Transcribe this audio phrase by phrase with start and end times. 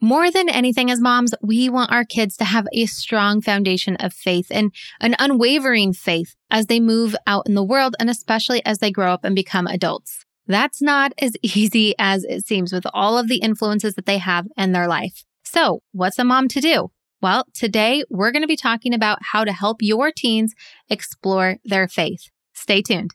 [0.00, 4.14] More than anything, as moms, we want our kids to have a strong foundation of
[4.14, 8.78] faith and an unwavering faith as they move out in the world and especially as
[8.78, 10.24] they grow up and become adults.
[10.46, 14.46] That's not as easy as it seems with all of the influences that they have
[14.56, 15.24] in their life.
[15.42, 16.92] So, what's a mom to do?
[17.20, 20.54] Well, today we're going to be talking about how to help your teens
[20.88, 22.30] explore their faith.
[22.52, 23.14] Stay tuned.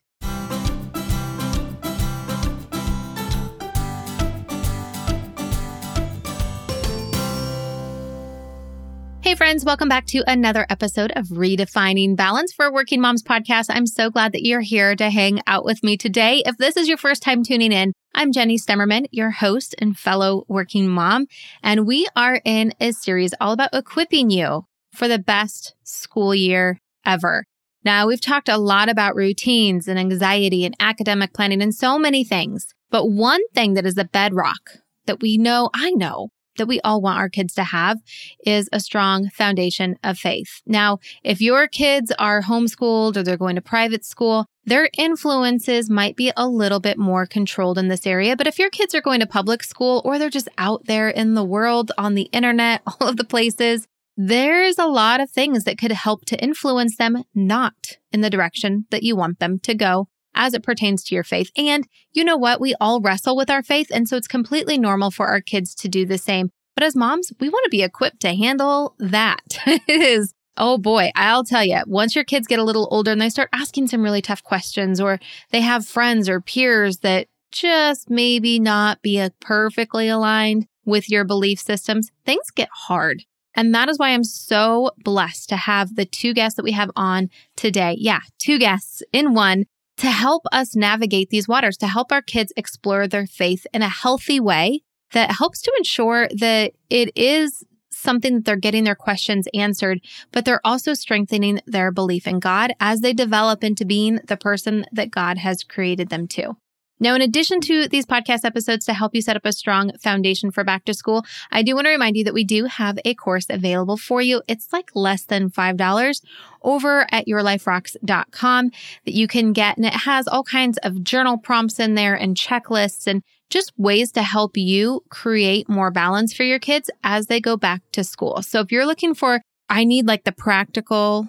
[9.23, 13.67] Hey, friends, welcome back to another episode of Redefining Balance for Working Moms podcast.
[13.69, 16.43] I'm so glad that you're here to hang out with me today.
[16.45, 20.43] If this is your first time tuning in, I'm Jenny Stemmerman, your host and fellow
[20.49, 21.27] working mom,
[21.63, 26.77] and we are in a series all about equipping you for the best school year
[27.05, 27.45] ever.
[27.85, 32.25] Now, we've talked a lot about routines and anxiety and academic planning and so many
[32.25, 36.79] things, but one thing that is the bedrock that we know, I know, that we
[36.81, 37.99] all want our kids to have
[38.45, 40.61] is a strong foundation of faith.
[40.65, 46.15] Now, if your kids are homeschooled or they're going to private school, their influences might
[46.15, 48.35] be a little bit more controlled in this area.
[48.35, 51.33] But if your kids are going to public school or they're just out there in
[51.33, 55.77] the world, on the internet, all of the places, there's a lot of things that
[55.77, 60.07] could help to influence them not in the direction that you want them to go
[60.35, 61.51] as it pertains to your faith.
[61.57, 62.61] And you know what?
[62.61, 63.87] We all wrestle with our faith.
[63.91, 66.49] And so it's completely normal for our kids to do the same.
[66.75, 69.41] But as moms, we want to be equipped to handle that.
[69.65, 73.21] it is, oh boy, I'll tell you, once your kids get a little older and
[73.21, 75.19] they start asking some really tough questions, or
[75.51, 81.23] they have friends or peers that just maybe not be uh, perfectly aligned with your
[81.23, 83.23] belief systems, things get hard.
[83.55, 86.89] And that is why I'm so blessed to have the two guests that we have
[86.95, 87.95] on today.
[87.99, 89.65] Yeah, two guests in one
[89.97, 93.89] to help us navigate these waters, to help our kids explore their faith in a
[93.89, 94.81] healthy way
[95.13, 100.01] that helps to ensure that it is something that they're getting their questions answered,
[100.31, 104.85] but they're also strengthening their belief in God as they develop into being the person
[104.91, 106.57] that God has created them to.
[106.99, 110.51] Now, in addition to these podcast episodes to help you set up a strong foundation
[110.51, 113.13] for back to school, I do want to remind you that we do have a
[113.13, 114.41] course available for you.
[114.47, 116.21] It's like less than $5
[116.61, 118.71] over at yourliferocks.com
[119.05, 119.77] that you can get.
[119.77, 124.11] And it has all kinds of journal prompts in there and checklists and just ways
[124.13, 128.41] to help you create more balance for your kids as they go back to school.
[128.41, 131.27] So if you're looking for I need like the practical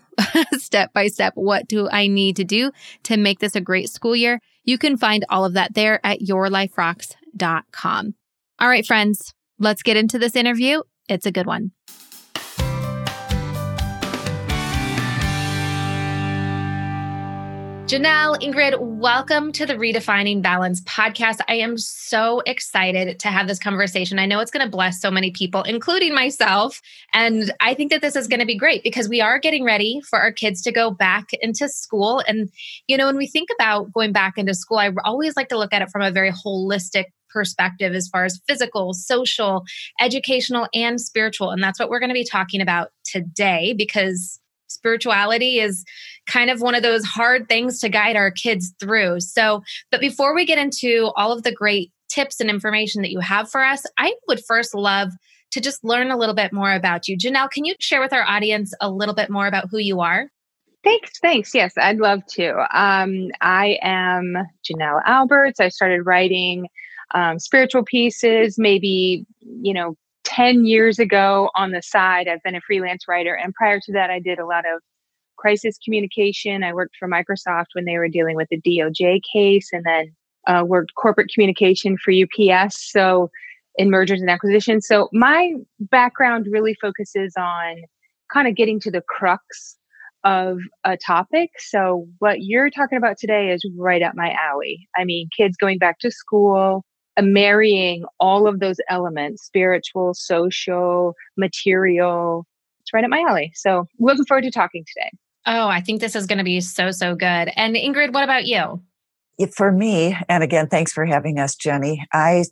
[0.59, 1.33] step by step.
[1.35, 2.73] What do I need to do
[3.05, 4.41] to make this a great school year?
[4.65, 8.15] You can find all of that there at yourliferocks.com.
[8.61, 10.83] All right, friends, let's get into this interview.
[11.09, 11.73] It's a good one.
[17.87, 21.41] Janelle, Ingrid, welcome to the Redefining Balance podcast.
[21.49, 24.19] I am so excited to have this conversation.
[24.19, 26.81] I know it's going to bless so many people, including myself.
[27.13, 30.01] And I think that this is going to be great because we are getting ready
[30.09, 32.23] for our kids to go back into school.
[32.27, 32.49] And,
[32.87, 35.75] you know, when we think about going back into school, I always like to look
[35.75, 39.63] at it from a very holistic perspective as far as physical, social,
[40.01, 41.51] educational, and spiritual.
[41.51, 44.41] And that's what we're going to be talking about today because
[44.75, 45.85] spirituality is
[46.27, 49.21] kind of one of those hard things to guide our kids through.
[49.21, 53.21] So, but before we get into all of the great tips and information that you
[53.21, 55.11] have for us, I would first love
[55.53, 57.17] to just learn a little bit more about you.
[57.17, 60.29] Janelle, can you share with our audience a little bit more about who you are?
[60.83, 61.19] Thanks.
[61.21, 61.55] Thanks.
[61.55, 62.59] Yes, I'd love to.
[62.79, 64.37] Um, I am
[64.69, 65.61] Janelle Alberts.
[65.61, 66.69] I started writing
[67.15, 72.29] um, spiritual pieces maybe, you know, 10 years ago on the side.
[72.29, 73.35] I've been a freelance writer.
[73.35, 74.81] And prior to that, I did a lot of
[75.37, 76.63] crisis communication.
[76.63, 80.15] I worked for Microsoft when they were dealing with the DOJ case and then
[80.47, 82.91] uh, worked corporate communication for UPS.
[82.91, 83.31] So
[83.77, 84.87] in mergers and acquisitions.
[84.87, 87.83] So my background really focuses on
[88.33, 89.77] kind of getting to the crux
[90.23, 91.51] of a topic.
[91.59, 94.89] So what you're talking about today is right up my alley.
[94.97, 96.85] I mean, kids going back to school,
[97.17, 102.47] Uh, marrying all of those elements spiritual, social, material.
[102.81, 103.53] It's right up my alley.
[103.55, 105.11] So, looking forward to talking today.
[105.47, 107.51] Oh, I think this is going to be so, so good.
[107.57, 108.83] And Ingrid, what about you?
[109.53, 112.07] For me, and again, thanks for having us, Jenny.
[112.13, 112.45] I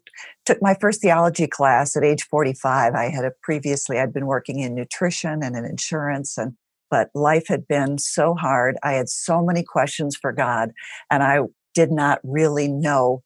[0.45, 2.95] took my first theology class at age 45.
[2.95, 6.55] I had a previously, I'd been working in nutrition and in insurance, and
[6.91, 8.77] but life had been so hard.
[8.83, 10.73] I had so many questions for God,
[11.11, 11.39] and I
[11.75, 13.23] did not really know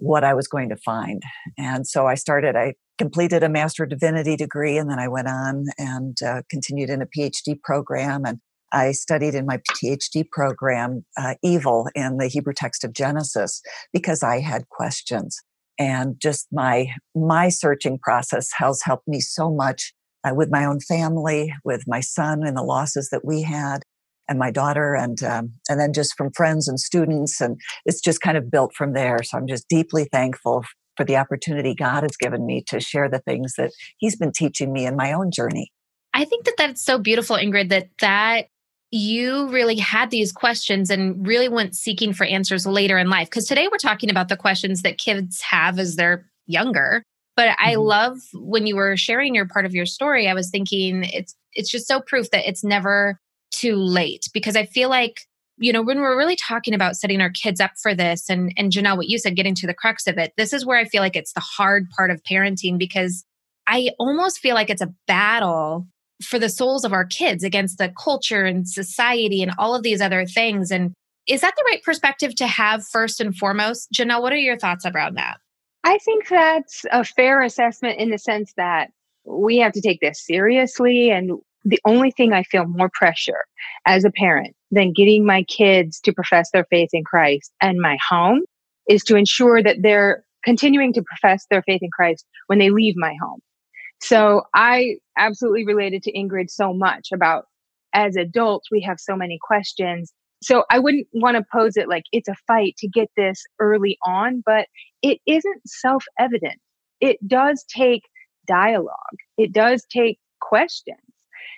[0.00, 1.22] what I was going to find.
[1.56, 5.28] And so I started, I completed a Master of Divinity degree, and then I went
[5.28, 8.24] on and uh, continued in a PhD program.
[8.24, 8.38] And
[8.72, 13.60] I studied in my PhD program uh, evil in the Hebrew text of Genesis
[13.92, 15.38] because I had questions.
[15.80, 19.92] and just my my searching process has helped me so much
[20.24, 23.82] uh, with my own family, with my son and the losses that we had,
[24.30, 28.22] and my daughter, and um, and then just from friends and students, and it's just
[28.22, 29.22] kind of built from there.
[29.22, 30.64] So I'm just deeply thankful
[30.96, 34.72] for the opportunity God has given me to share the things that He's been teaching
[34.72, 35.70] me in my own journey.
[36.14, 38.46] I think that that's so beautiful, Ingrid, that that
[38.92, 43.28] you really had these questions and really went seeking for answers later in life.
[43.28, 47.04] Because today we're talking about the questions that kids have as they're younger.
[47.36, 47.68] But mm-hmm.
[47.68, 51.34] I love when you were sharing your part of your story, I was thinking it's
[51.52, 53.18] it's just so proof that it's never
[53.50, 55.22] too late because I feel like
[55.56, 58.72] you know when we're really talking about setting our kids up for this and and
[58.72, 61.02] Janelle what you said getting to the crux of it this is where I feel
[61.02, 63.24] like it's the hard part of parenting because
[63.66, 65.86] I almost feel like it's a battle
[66.22, 70.00] for the souls of our kids against the culture and society and all of these
[70.00, 70.70] other things.
[70.70, 70.92] And
[71.26, 73.88] is that the right perspective to have first and foremost?
[73.94, 75.38] Janelle, what are your thoughts around that?
[75.84, 78.90] I think that's a fair assessment in the sense that
[79.24, 81.10] we have to take this seriously.
[81.10, 83.44] And the only thing I feel more pressure
[83.86, 87.98] as a parent than getting my kids to profess their faith in Christ and my
[88.08, 88.42] home
[88.88, 92.94] is to ensure that they're continuing to profess their faith in Christ when they leave
[92.96, 93.40] my home.
[94.00, 97.44] So I absolutely related to Ingrid so much about
[97.92, 100.12] as adults, we have so many questions.
[100.42, 103.98] So I wouldn't want to pose it like it's a fight to get this early
[104.06, 104.66] on, but
[105.02, 106.58] it isn't self evident.
[107.00, 108.02] It does take
[108.46, 110.98] dialogue, it does take questions.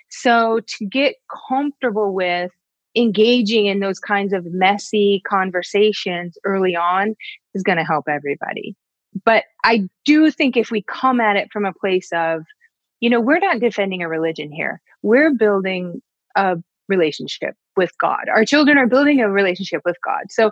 [0.09, 1.15] So to get
[1.49, 2.51] comfortable with
[2.95, 7.15] engaging in those kinds of messy conversations early on
[7.53, 8.75] is going to help everybody.
[9.25, 12.43] But I do think if we come at it from a place of,
[12.99, 14.81] you know, we're not defending a religion here.
[15.01, 16.01] We're building
[16.35, 16.57] a
[16.87, 18.25] relationship with God.
[18.33, 20.25] Our children are building a relationship with God.
[20.29, 20.51] So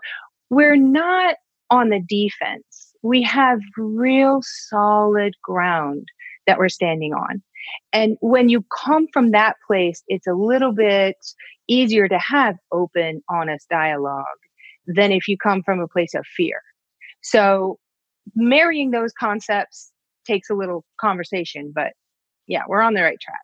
[0.49, 1.35] we're not
[1.69, 2.93] on the defense.
[3.03, 6.07] We have real solid ground
[6.45, 7.41] that we're standing on.
[7.93, 11.17] And when you come from that place, it's a little bit
[11.67, 14.25] easier to have open, honest dialogue
[14.87, 16.61] than if you come from a place of fear.
[17.21, 17.77] So
[18.35, 19.91] marrying those concepts
[20.25, 21.93] takes a little conversation, but
[22.47, 23.41] yeah, we're on the right track.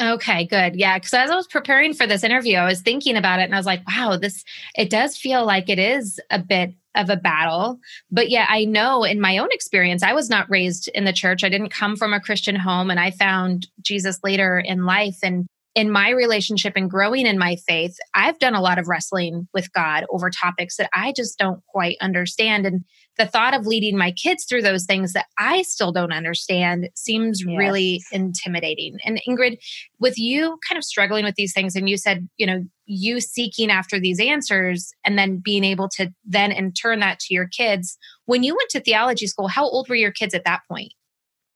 [0.00, 0.74] Okay, good.
[0.74, 3.54] Yeah, because as I was preparing for this interview, I was thinking about it and
[3.54, 4.42] I was like, wow, this
[4.76, 7.78] it does feel like it is a bit of a battle.
[8.10, 11.44] But yeah, I know in my own experience, I was not raised in the church.
[11.44, 15.46] I didn't come from a Christian home and I found Jesus later in life and
[15.74, 19.72] in my relationship and growing in my faith, I've done a lot of wrestling with
[19.72, 22.66] God over topics that I just don't quite understand.
[22.66, 22.84] And
[23.16, 27.42] the thought of leading my kids through those things that I still don't understand seems
[27.42, 27.58] yes.
[27.58, 28.98] really intimidating.
[29.04, 29.58] And Ingrid,
[29.98, 33.70] with you kind of struggling with these things, and you said, you know, you seeking
[33.70, 37.96] after these answers and then being able to then and turn that to your kids.
[38.26, 40.92] When you went to theology school, how old were your kids at that point?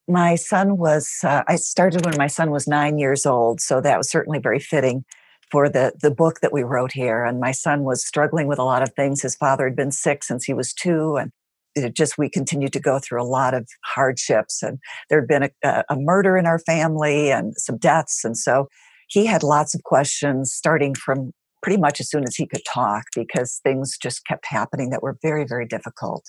[0.08, 3.98] My son was uh, i started when my son was nine years old so that
[3.98, 5.04] was certainly very fitting
[5.50, 8.64] for the the book that we wrote here and my son was struggling with a
[8.64, 9.22] lot of things.
[9.22, 11.30] His father had been sick since he was two and
[11.74, 14.78] it just we continued to go through a lot of hardships and
[15.10, 18.66] there had been a, a murder in our family and some deaths and so
[19.08, 21.32] he had lots of questions starting from
[21.62, 25.16] pretty much as soon as he could talk because things just kept happening that were
[25.22, 26.24] very very difficult.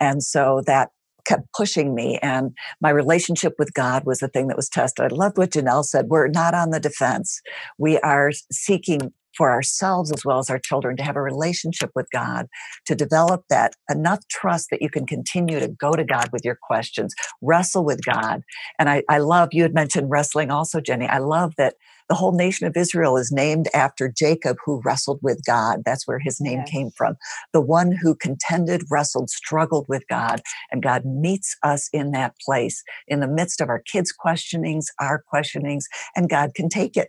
[0.00, 0.90] And so that
[1.24, 2.18] kept pushing me.
[2.22, 5.12] And my relationship with God was the thing that was tested.
[5.12, 6.06] I loved what Janelle said.
[6.08, 7.40] We're not on the defense.
[7.78, 12.06] We are seeking for ourselves as well as our children to have a relationship with
[12.12, 12.46] God,
[12.86, 16.58] to develop that enough trust that you can continue to go to God with your
[16.62, 18.42] questions, wrestle with God.
[18.78, 21.06] And I, I love, you had mentioned wrestling also, Jenny.
[21.06, 21.74] I love that
[22.08, 25.82] the whole nation of Israel is named after Jacob, who wrestled with God.
[25.84, 26.70] That's where his name yes.
[26.70, 27.16] came from.
[27.52, 30.40] The one who contended, wrestled, struggled with God.
[30.70, 35.22] And God meets us in that place in the midst of our kids' questionings, our
[35.28, 37.08] questionings, and God can take it.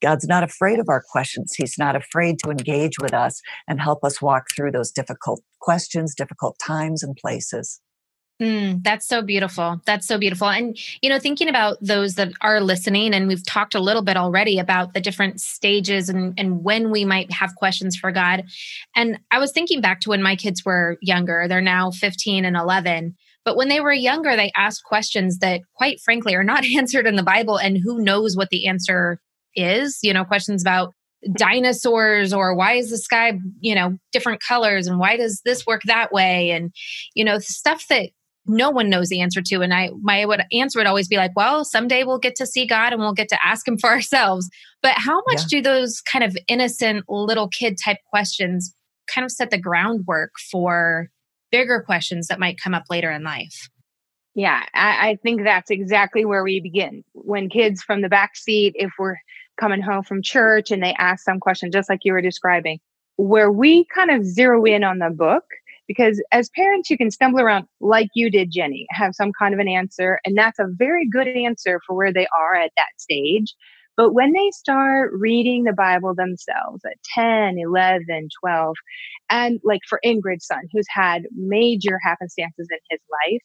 [0.00, 1.54] God's not afraid of our questions.
[1.56, 6.14] He's not afraid to engage with us and help us walk through those difficult questions,
[6.14, 7.80] difficult times and places.
[8.40, 9.80] Mm, that's so beautiful.
[9.86, 10.48] That's so beautiful.
[10.48, 14.18] And, you know, thinking about those that are listening, and we've talked a little bit
[14.18, 18.44] already about the different stages and, and when we might have questions for God.
[18.94, 22.56] And I was thinking back to when my kids were younger, they're now 15 and
[22.56, 23.16] 11.
[23.42, 27.16] But when they were younger, they asked questions that, quite frankly, are not answered in
[27.16, 27.56] the Bible.
[27.56, 29.18] And who knows what the answer
[29.54, 29.98] is?
[30.02, 30.92] You know, questions about
[31.32, 35.80] dinosaurs or why is the sky you know different colors and why does this work
[35.86, 36.72] that way and
[37.14, 38.10] you know stuff that
[38.46, 39.62] no one knows the answer to.
[39.62, 42.66] And I my would answer would always be like, well, someday we'll get to see
[42.66, 44.48] God and we'll get to ask him for ourselves.
[44.82, 45.58] But how much yeah.
[45.58, 48.74] do those kind of innocent little kid type questions
[49.12, 51.10] kind of set the groundwork for
[51.50, 53.68] bigger questions that might come up later in life.
[54.34, 57.02] Yeah, I, I think that's exactly where we begin.
[57.14, 59.16] When kids from the back seat, if we're
[59.58, 62.78] coming home from church and they ask some question, just like you were describing,
[63.16, 65.44] where we kind of zero in on the book
[65.86, 69.60] because as parents you can stumble around like you did jenny have some kind of
[69.60, 73.54] an answer and that's a very good answer for where they are at that stage.
[73.96, 78.76] But when they start reading the bible themselves at 10 11 12
[79.30, 83.42] and like for ingrid's son who's had major happenstances in his life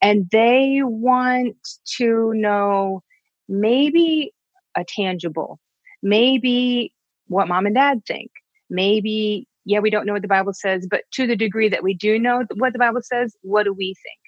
[0.00, 1.56] and they want
[1.98, 3.02] to know
[3.48, 4.32] maybe
[4.76, 5.58] a tangible
[6.02, 6.92] maybe
[7.26, 8.30] what mom and dad think
[8.70, 11.94] maybe yeah, we don't know what the Bible says, but to the degree that we
[11.94, 14.18] do know what the Bible says, what do we think?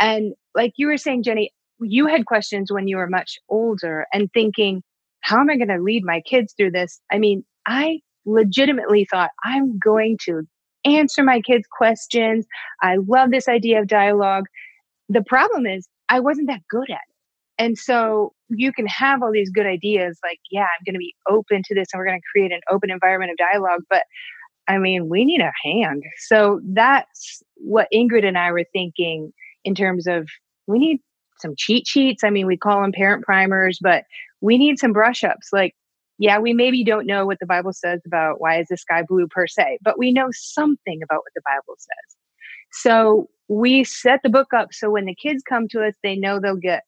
[0.00, 4.30] And like you were saying, Jenny, you had questions when you were much older and
[4.32, 4.82] thinking,
[5.20, 7.00] how am I going to lead my kids through this?
[7.10, 10.42] I mean, I legitimately thought I'm going to
[10.84, 12.46] answer my kids' questions.
[12.82, 14.44] I love this idea of dialogue.
[15.08, 17.14] The problem is, I wasn't that good at it.
[17.58, 21.14] And so you can have all these good ideas like, yeah, I'm going to be
[21.28, 23.82] open to this and we're going to create an open environment of dialogue.
[23.90, 24.04] But
[24.68, 26.02] I mean, we need a hand.
[26.26, 29.32] So that's what Ingrid and I were thinking
[29.64, 30.28] in terms of
[30.66, 30.98] we need
[31.40, 32.22] some cheat sheets.
[32.22, 34.04] I mean, we call them parent primers, but
[34.40, 35.48] we need some brush ups.
[35.52, 35.74] Like,
[36.18, 39.26] yeah, we maybe don't know what the Bible says about why is the sky blue
[39.26, 42.16] per se, but we know something about what the Bible says.
[42.72, 46.38] So we set the book up so when the kids come to us, they know
[46.38, 46.82] they'll get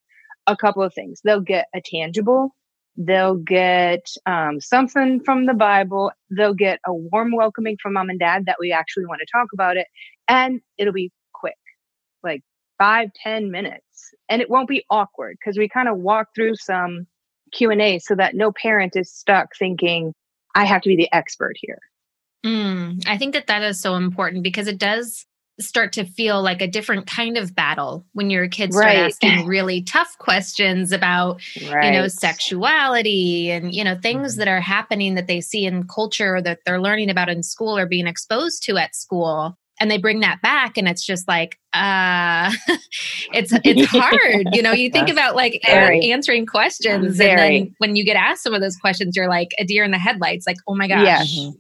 [0.47, 1.21] a couple of things.
[1.25, 2.55] They'll get a tangible
[3.03, 6.13] They'll get um, something from the Bible.
[6.31, 9.49] They'll get a warm welcoming from mom and dad that we actually want to talk
[9.55, 9.87] about it.
[10.29, 11.57] And it'll be quick,
[12.23, 12.43] like
[12.79, 14.13] five ten minutes.
[14.29, 17.07] And it won't be awkward because we kind of walk through some
[17.53, 20.13] Q&A so that no parent is stuck thinking,
[20.55, 21.79] I have to be the expert here.
[22.45, 25.25] Mm, I think that that is so important because it does
[25.61, 28.99] start to feel like a different kind of battle when your kids start right.
[28.99, 31.41] asking really tough questions about
[31.71, 31.87] right.
[31.87, 34.41] you know sexuality and you know things mm-hmm.
[34.41, 37.77] that are happening that they see in culture or that they're learning about in school
[37.77, 41.59] or being exposed to at school and they bring that back and it's just like
[41.73, 42.53] uh
[43.33, 46.11] it's it's hard you know you think about like Very.
[46.11, 47.31] answering questions Very.
[47.31, 49.91] and then when you get asked some of those questions you're like a deer in
[49.91, 51.55] the headlights like oh my gosh yes.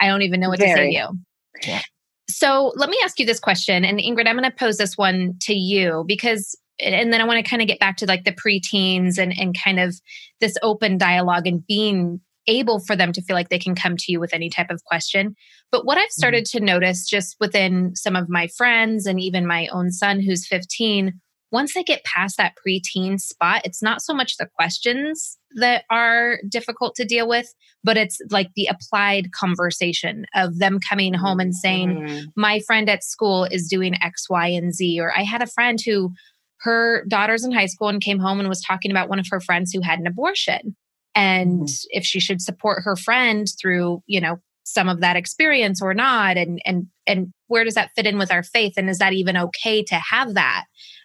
[0.00, 0.70] i don't even know what Very.
[0.70, 1.18] to say to you
[1.66, 1.82] yeah.
[2.30, 3.84] So let me ask you this question.
[3.84, 7.44] And Ingrid, I'm going to pose this one to you because, and then I want
[7.44, 9.94] to kind of get back to like the preteens and, and kind of
[10.40, 14.10] this open dialogue and being able for them to feel like they can come to
[14.10, 15.36] you with any type of question.
[15.70, 16.18] But what I've mm-hmm.
[16.20, 20.46] started to notice just within some of my friends and even my own son who's
[20.46, 21.20] 15
[21.50, 26.38] once they get past that preteen spot, it's not so much the questions that are
[26.48, 27.46] difficult to deal with,
[27.82, 32.26] but it's like the applied conversation of them coming home and saying, mm-hmm.
[32.36, 35.00] My friend at school is doing X, Y, and Z.
[35.00, 36.12] Or I had a friend who
[36.60, 39.40] her daughter's in high school and came home and was talking about one of her
[39.40, 40.76] friends who had an abortion
[41.14, 41.86] and mm-hmm.
[41.90, 46.36] if she should support her friend through, you know, some of that experience or not
[46.36, 49.34] and and and where does that fit in with our faith and is that even
[49.34, 50.64] okay to have that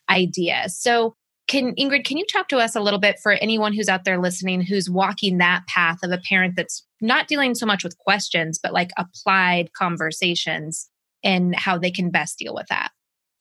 [0.10, 0.65] idea.
[0.67, 1.15] So,
[1.48, 4.17] can Ingrid, can you talk to us a little bit for anyone who's out there
[4.17, 8.60] listening who's walking that path of a parent that's not dealing so much with questions,
[8.62, 10.89] but like applied conversations
[11.24, 12.91] and how they can best deal with that?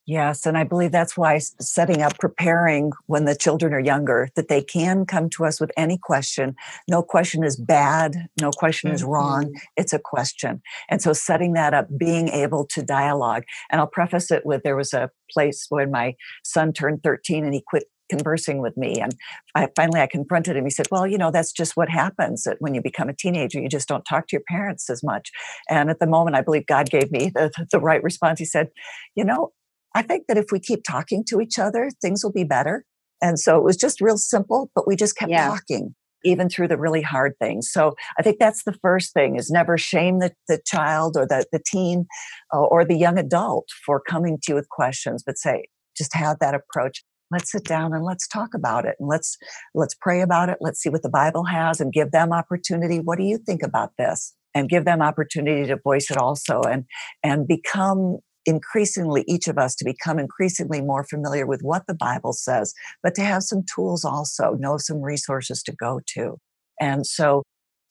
[0.05, 4.49] Yes, and I believe that's why setting up preparing when the children are younger that
[4.49, 6.57] they can come to us with any question.
[6.89, 8.97] No question is bad, no question mm-hmm.
[8.97, 9.45] is wrong.
[9.45, 9.57] Mm-hmm.
[9.77, 10.61] It's a question.
[10.91, 13.45] And so setting that up, being able to dialogue.
[13.71, 17.55] And I'll preface it with there was a place when my son turned 13 and
[17.55, 19.15] he quit conversing with me and
[19.55, 22.59] I finally I confronted him he said well you know that's just what happens that
[22.59, 25.31] when you become a teenager you just don't talk to your parents as much
[25.71, 28.69] and at the moment I believe God gave me the, the right response he said
[29.15, 29.53] you know
[29.95, 32.85] I think that if we keep talking to each other, things will be better.
[33.21, 35.49] And so it was just real simple, but we just kept yeah.
[35.49, 35.95] talking
[36.25, 37.71] even through the really hard things.
[37.71, 41.45] So I think that's the first thing is never shame the, the child or the,
[41.53, 42.07] the teen
[42.55, 45.65] uh, or the young adult for coming to you with questions, but say,
[45.97, 47.03] just have that approach.
[47.31, 49.39] Let's sit down and let's talk about it and let's
[49.75, 50.59] let's pray about it.
[50.61, 52.99] Let's see what the Bible has and give them opportunity.
[52.99, 54.35] What do you think about this?
[54.55, 56.85] And give them opportunity to voice it also and
[57.23, 62.33] and become increasingly each of us to become increasingly more familiar with what the bible
[62.33, 66.39] says but to have some tools also know some resources to go to
[66.81, 67.43] and so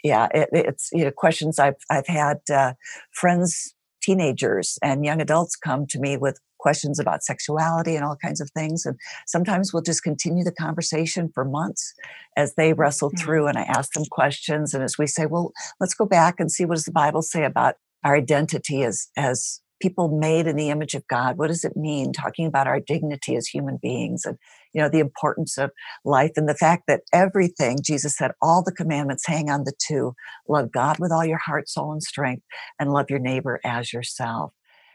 [0.03, 2.73] yeah it, it's you know questions i've i've had uh,
[3.13, 8.39] friends teenagers and young adults come to me with questions about sexuality and all kinds
[8.39, 11.93] of things and sometimes we'll just continue the conversation for months
[12.37, 13.23] as they wrestle mm-hmm.
[13.23, 16.51] through and i ask them questions and as we say well let's go back and
[16.51, 20.69] see what does the bible say about our identity as as people made in the
[20.69, 21.37] image of God.
[21.37, 22.13] What does it mean?
[22.13, 24.37] Talking about our dignity as human beings and,
[24.73, 25.71] you know, the importance of
[26.05, 30.13] life and the fact that everything, Jesus said, all the commandments hang on the two
[30.47, 32.43] love God with all your heart, soul, and strength,
[32.79, 34.53] and love your neighbor as yourself.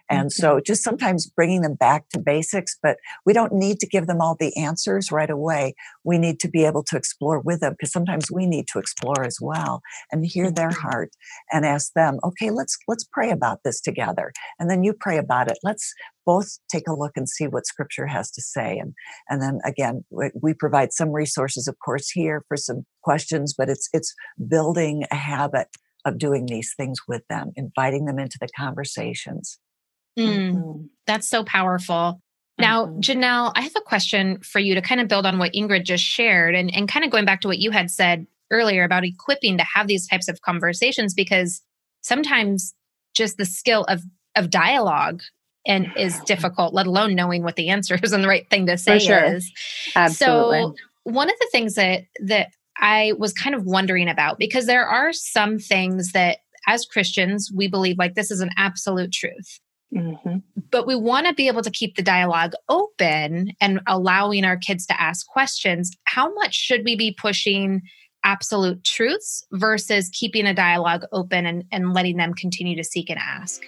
[0.08, 0.40] And mm-hmm.
[0.40, 4.20] so just sometimes bringing them back to basics, but we don't need to give them
[4.20, 5.74] all the answers right away.
[6.04, 9.24] We need to be able to explore with them because sometimes we need to explore
[9.24, 10.88] as well and hear their mm-hmm.
[10.88, 11.10] heart
[11.52, 14.32] and ask them, okay, let's, let's pray about this together.
[14.58, 15.58] And then you pray about it.
[15.62, 15.92] Let's
[16.24, 18.78] both take a look and see what scripture has to say.
[18.78, 18.94] And,
[19.28, 23.68] and then again, we, we provide some resources, of course, here for some questions, but
[23.68, 24.14] it's, it's
[24.48, 25.68] building a habit
[26.04, 29.58] of doing these things with them, inviting them into the conversations.
[30.18, 30.86] Mm, mm-hmm.
[31.06, 32.20] That's so powerful.
[32.58, 33.00] Now, mm-hmm.
[33.00, 36.04] Janelle, I have a question for you to kind of build on what Ingrid just
[36.04, 39.58] shared and, and kind of going back to what you had said earlier about equipping
[39.58, 41.62] to have these types of conversations because
[42.00, 42.74] sometimes
[43.14, 44.02] just the skill of
[44.36, 45.22] of dialogue
[45.66, 48.78] and is difficult, let alone knowing what the answer is and the right thing to
[48.78, 49.24] say sure.
[49.24, 49.50] is.
[49.96, 50.60] Absolutely.
[50.60, 54.86] So one of the things that that I was kind of wondering about because there
[54.86, 59.60] are some things that as Christians we believe like this is an absolute truth.
[59.94, 60.38] Mm-hmm.
[60.70, 64.86] But we want to be able to keep the dialogue open and allowing our kids
[64.86, 65.90] to ask questions.
[66.04, 67.82] How much should we be pushing
[68.24, 73.18] absolute truths versus keeping a dialogue open and, and letting them continue to seek and
[73.20, 73.62] ask?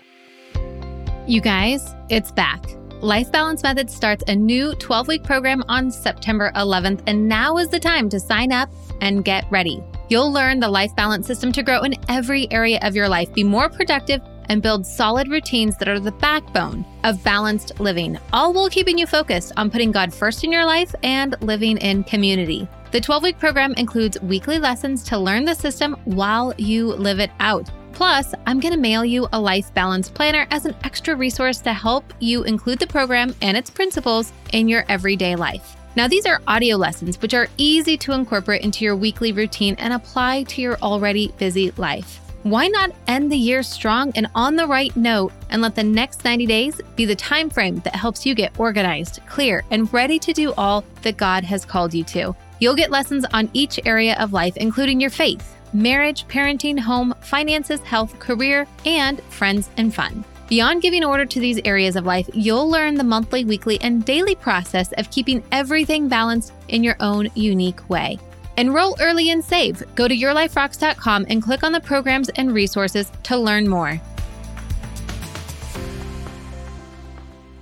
[1.26, 2.64] You guys, it's back.
[3.00, 7.68] Life Balance Method starts a new 12 week program on September 11th, and now is
[7.68, 8.68] the time to sign up
[9.00, 9.80] and get ready.
[10.08, 13.44] You'll learn the life balance system to grow in every area of your life, be
[13.44, 18.68] more productive and build solid routines that are the backbone of balanced living, all while
[18.68, 22.68] keeping you focused on putting God first in your life and living in community.
[22.90, 27.30] The 12 week program includes weekly lessons to learn the system while you live it
[27.40, 27.70] out.
[27.92, 31.72] Plus, I'm going to mail you a life balance planner as an extra resource to
[31.72, 35.76] help you include the program and its principles in your everyday life.
[35.96, 39.92] Now, these are audio lessons which are easy to incorporate into your weekly routine and
[39.92, 42.20] apply to your already busy life.
[42.48, 46.24] Why not end the year strong and on the right note and let the next
[46.24, 50.32] 90 days be the time frame that helps you get organized, clear, and ready to
[50.32, 52.34] do all that God has called you to?
[52.58, 57.80] You'll get lessons on each area of life, including your faith, marriage, parenting, home, finances,
[57.80, 60.24] health, career, and friends and fun.
[60.48, 64.34] Beyond giving order to these areas of life, you'll learn the monthly, weekly, and daily
[64.34, 68.18] process of keeping everything balanced in your own unique way.
[68.58, 69.82] Enroll early and save.
[69.94, 74.00] Go to yourliferocks.com and click on the programs and resources to learn more.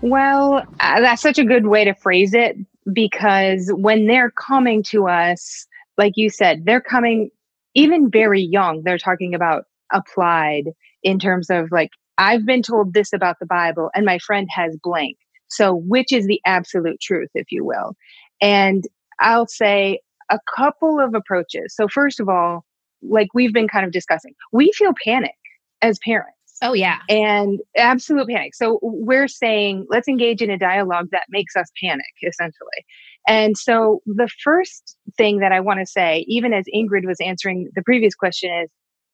[0.01, 2.57] Well, uh, that's such a good way to phrase it
[2.91, 5.67] because when they're coming to us,
[5.99, 7.31] like you said, they're coming
[7.75, 8.83] even very young.
[8.83, 10.71] They're talking about applied
[11.03, 14.79] in terms of like, I've been told this about the Bible and my friend has
[14.83, 15.19] blank.
[15.49, 17.97] So, which is the absolute truth, if you will?
[18.41, 18.85] And
[19.21, 21.75] I'll say, a couple of approaches.
[21.75, 22.65] So, first of all,
[23.03, 25.35] like we've been kind of discussing, we feel panic
[25.83, 26.33] as parents.
[26.63, 27.01] Oh, yeah.
[27.11, 28.55] And absolute panic.
[28.55, 32.85] So, we're saying, let's engage in a dialogue that makes us panic, essentially.
[33.29, 37.71] And so, the first thing that I want to say, even as Ingrid was answering
[37.75, 38.71] the previous question, is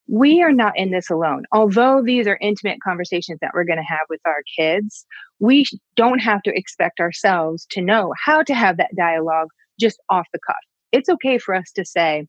[0.08, 1.44] we are not in this alone.
[1.52, 5.06] Although these are intimate conversations that we're going to have with our kids,
[5.38, 5.64] we
[5.96, 9.48] don't have to expect ourselves to know how to have that dialogue
[9.80, 10.56] just off the cuff
[10.92, 12.26] it's okay for us to say,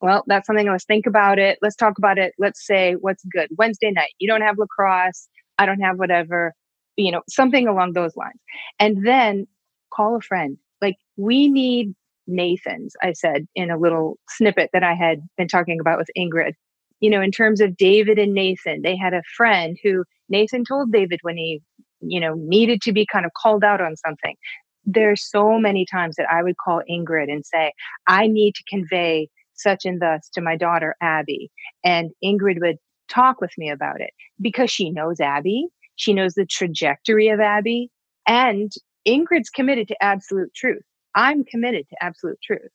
[0.00, 0.68] well, that's something.
[0.68, 1.58] Let's think about it.
[1.62, 2.34] Let's talk about it.
[2.38, 3.48] Let's say what's good.
[3.56, 5.28] Wednesday night, you don't have lacrosse.
[5.58, 6.52] I don't have whatever,
[6.96, 8.40] you know, something along those lines.
[8.78, 9.46] And then
[9.92, 10.58] call a friend.
[10.80, 11.94] Like we need
[12.26, 16.52] Nathan's, I said in a little snippet that I had been talking about with Ingrid.
[17.00, 20.92] You know, in terms of David and Nathan, they had a friend who Nathan told
[20.92, 21.60] David when he,
[22.00, 24.36] you know, needed to be kind of called out on something
[24.84, 27.72] there's so many times that I would call Ingrid and say,
[28.06, 31.50] I need to convey such and thus to my daughter, Abby.
[31.84, 32.76] And Ingrid would
[33.08, 35.66] talk with me about it because she knows Abby.
[35.96, 37.90] She knows the trajectory of Abby.
[38.26, 38.72] And
[39.06, 40.82] Ingrid's committed to absolute truth.
[41.14, 42.70] I'm committed to absolute truth.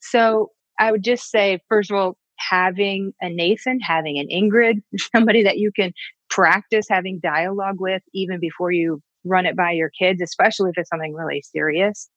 [0.00, 4.82] So I would just say, first of all, having a Nathan, having an Ingrid,
[5.14, 5.92] somebody that you can
[6.30, 10.90] practice having dialogue with even before you run it by your kids, especially if it's
[10.90, 12.08] something really serious.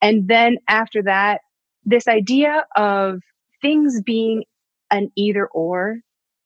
[0.00, 1.40] And then after that,
[1.84, 3.20] this idea of
[3.60, 4.44] things being
[4.90, 5.98] an either or,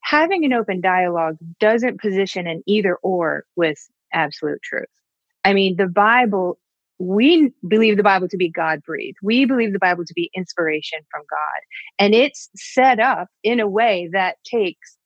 [0.02, 3.78] having an open dialogue doesn't position an either or with
[4.12, 4.86] absolute truth.
[5.44, 6.58] I mean, the Bible,
[6.98, 9.18] we believe the Bible to be God breathed.
[9.22, 11.60] We believe the Bible to be inspiration from God.
[11.98, 14.96] And it's set up in a way that takes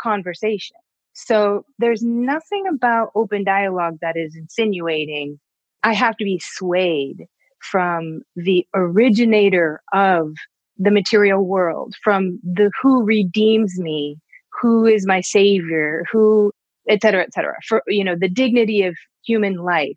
[0.00, 0.76] conversation.
[1.18, 5.38] So there's nothing about open dialogue that is insinuating
[5.82, 7.26] I have to be swayed
[7.60, 10.34] from the originator of
[10.78, 14.18] the material world, from the who redeems me,
[14.60, 16.52] who is my savior, who,
[16.88, 19.96] et cetera, et cetera, for, you know, the dignity of human life.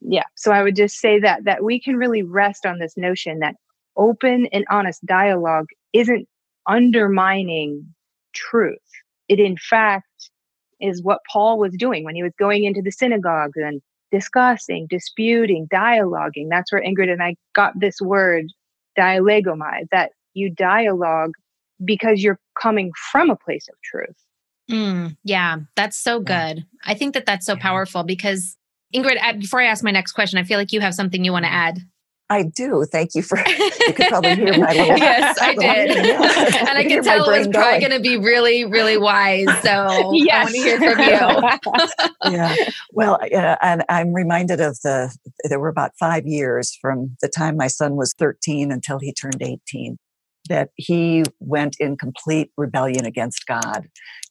[0.00, 0.24] Yeah.
[0.34, 3.54] So I would just say that, that we can really rest on this notion that
[3.96, 6.26] open and honest dialogue isn't
[6.66, 7.94] undermining
[8.32, 8.78] truth.
[9.28, 10.30] It, in fact,
[10.80, 15.68] is what Paul was doing when he was going into the synagogues and discussing, disputing,
[15.72, 16.48] dialoguing.
[16.50, 18.46] That's where Ingrid and I got this word,
[18.98, 21.32] dialegomai, that you dialogue
[21.84, 24.16] because you're coming from a place of truth.
[24.70, 26.66] Mm, yeah, that's so good.
[26.84, 28.56] I think that that's so powerful because
[28.94, 31.44] Ingrid, before I ask my next question, I feel like you have something you want
[31.44, 31.80] to add.
[32.30, 32.84] I do.
[32.90, 33.38] Thank you for.
[33.88, 34.98] You could probably hear my little.
[34.98, 35.96] yes, I did,
[36.68, 39.46] and I can tell it's probably going to be really, really wise.
[39.62, 40.34] So yes.
[40.34, 42.36] I want to hear from you.
[42.36, 42.56] yeah.
[42.92, 45.16] Well, yeah, uh, and I'm reminded of the.
[45.44, 49.40] There were about five years from the time my son was 13 until he turned
[49.40, 49.96] 18
[50.50, 53.86] that he went in complete rebellion against God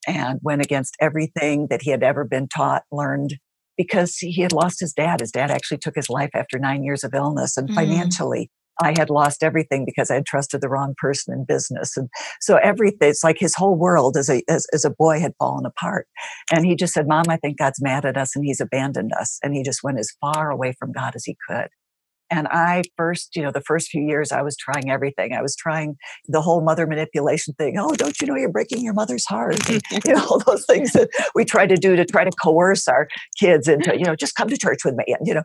[0.08, 3.38] and went against everything that he had ever been taught, learned,
[3.78, 5.20] because he had lost his dad.
[5.20, 7.76] His dad actually took his life after nine years of illness, and mm.
[7.76, 8.50] financially,
[8.82, 11.98] I had lost everything because I had trusted the wrong person in business.
[11.98, 12.10] And
[12.42, 15.66] so everything, it's like his whole world as a, as, as, a boy had fallen
[15.66, 16.08] apart.
[16.52, 19.40] And he just said, Mom, I think God's mad at us and he's abandoned us.
[19.42, 21.70] And he just went as far away from God as he could.
[22.30, 25.34] And I first, you know, the first few years, I was trying everything.
[25.34, 25.96] I was trying
[26.28, 27.78] the whole mother manipulation thing.
[27.80, 29.58] Oh, don't you know you're breaking your mother's heart?
[29.90, 32.88] And, you know, all those things that we try to do to try to coerce
[32.88, 33.08] our
[33.40, 35.06] kids into, you know, just come to church with me.
[35.08, 35.44] And, you know,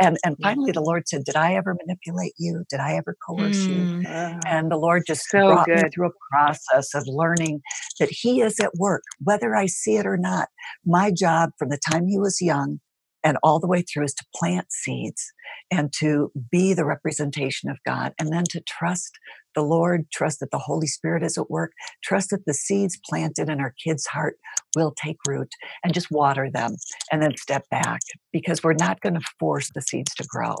[0.00, 2.64] and, and finally the Lord said, Did I ever manipulate you?
[2.68, 4.02] Did I ever coerce mm.
[4.02, 4.40] you?
[4.46, 5.84] And the Lord just so brought good.
[5.84, 7.60] me through a process of learning
[7.98, 10.48] that He is at work, whether I see it or not.
[10.84, 12.80] My job from the time He was young
[13.28, 15.34] and all the way through is to plant seeds
[15.70, 19.10] and to be the representation of God and then to trust
[19.54, 23.50] the Lord, trust that the Holy Spirit is at work, trust that the seeds planted
[23.50, 24.36] in our kids' heart
[24.74, 25.50] will take root
[25.84, 26.76] and just water them
[27.12, 28.00] and then step back
[28.32, 30.54] because we're not going to force the seeds to grow.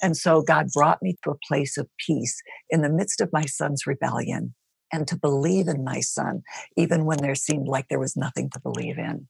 [0.00, 3.44] And so God brought me to a place of peace in the midst of my
[3.44, 4.54] son's rebellion
[4.92, 6.42] and to believe in my son,
[6.76, 9.26] even when there seemed like there was nothing to believe in.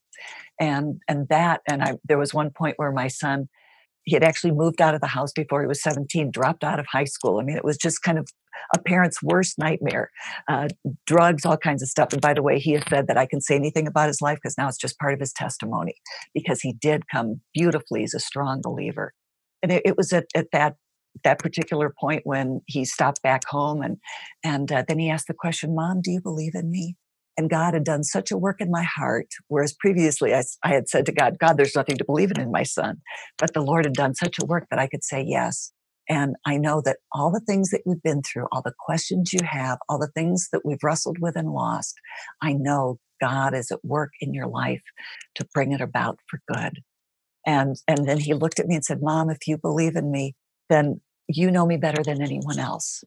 [0.60, 3.48] And and that, and I there was one point where my son,
[4.02, 6.86] he had actually moved out of the house before he was 17, dropped out of
[6.86, 7.38] high school.
[7.38, 8.28] I mean, it was just kind of
[8.74, 10.10] a parent's worst nightmare.
[10.48, 10.68] Uh,
[11.06, 12.12] drugs, all kinds of stuff.
[12.12, 14.38] And by the way, he has said that I can say anything about his life
[14.42, 15.96] because now it's just part of his testimony
[16.34, 18.00] because he did come beautifully.
[18.00, 19.12] He's a strong believer.
[19.62, 20.76] And it, it was at, at that
[21.22, 23.98] that particular point when he stopped back home and
[24.42, 26.96] and uh, then he asked the question mom do you believe in me
[27.36, 30.88] and god had done such a work in my heart whereas previously I, I had
[30.88, 33.00] said to god god there's nothing to believe in in my son
[33.38, 35.72] but the lord had done such a work that i could say yes.
[36.08, 39.40] And i know that all the things that we've been through all the questions you
[39.44, 41.94] have all the things that we've wrestled with and lost
[42.42, 44.82] i know god is at work in your life
[45.34, 46.82] to bring it about for good.
[47.46, 50.34] And and then he looked at me and said mom if you believe in me
[50.68, 53.04] then you know me better than anyone else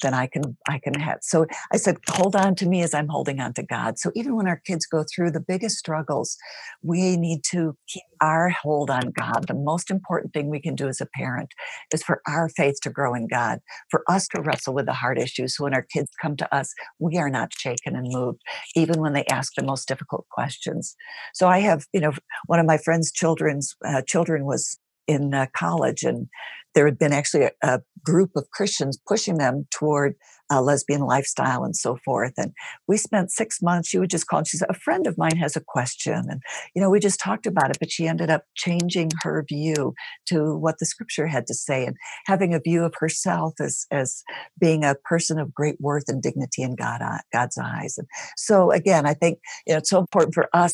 [0.00, 1.18] then I can I can have.
[1.22, 3.98] So I said, hold on to me as I'm holding on to God.
[3.98, 6.36] So even when our kids go through the biggest struggles,
[6.82, 9.46] we need to keep our hold on God.
[9.48, 11.52] The most important thing we can do as a parent
[11.92, 13.60] is for our faith to grow in God,
[13.90, 15.56] for us to wrestle with the hard issues.
[15.56, 18.40] So when our kids come to us, we are not shaken and moved,
[18.76, 20.96] even when they ask the most difficult questions.
[21.34, 22.12] So I have, you know,
[22.46, 26.28] one of my friend's children's uh, children was in uh, college and
[26.74, 30.14] there had been actually a, a, group of Christians pushing them toward
[30.50, 32.32] a lesbian lifestyle and so forth.
[32.38, 32.52] And
[32.88, 33.88] we spent six months.
[33.90, 34.38] She would just call.
[34.38, 36.40] And she said, "A friend of mine has a question," and
[36.74, 37.78] you know, we just talked about it.
[37.78, 39.94] But she ended up changing her view
[40.28, 44.22] to what the Scripture had to say, and having a view of herself as as
[44.58, 47.96] being a person of great worth and dignity in God uh, God's eyes.
[47.98, 50.72] And so, again, I think you know, it's so important for us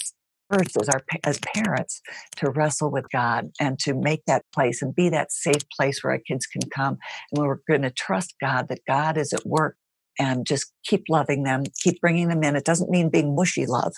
[0.51, 2.01] first as our as parents
[2.37, 6.13] to wrestle with God and to make that place and be that safe place where
[6.13, 6.99] our kids can come
[7.33, 9.77] and we're going to trust God that God is at work
[10.19, 12.57] and just keep loving them, keep bringing them in.
[12.57, 13.93] It doesn't mean being mushy love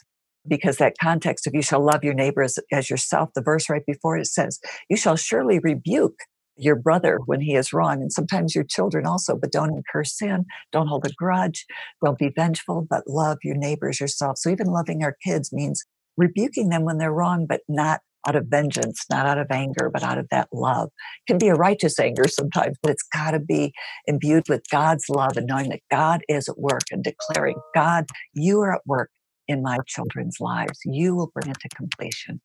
[0.46, 3.84] because that context of you shall love your neighbor as, as yourself, the verse right
[3.86, 4.58] before it says,
[4.88, 6.18] you shall surely rebuke
[6.56, 10.44] your brother when he is wrong, and sometimes your children also, but don't incur sin,
[10.72, 11.64] don't hold a grudge,
[12.04, 14.38] don't be vengeful, but love your neighbors yourself.
[14.38, 15.84] So even loving our kids means
[16.18, 20.02] rebuking them when they're wrong, but not out of vengeance, not out of anger, but
[20.02, 20.88] out of that love.
[20.88, 23.72] It can be a righteous anger sometimes, but it's got to be
[24.06, 28.60] imbued with God's love and knowing that God is at work and declaring, God, you
[28.60, 29.10] are at work
[29.46, 30.78] in my children's lives.
[30.84, 32.40] You will bring it to completion.